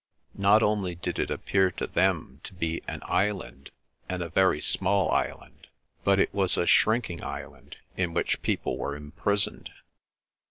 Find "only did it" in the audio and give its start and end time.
0.63-1.29